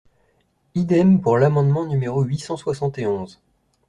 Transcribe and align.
Idem 0.73 1.21
pour 1.21 1.37
l’amendement 1.37 1.85
numéro 1.85 2.23
huit 2.23 2.39
cent 2.39 2.57
soixante 2.57 2.97
et 2.97 3.05
onze. 3.05 3.39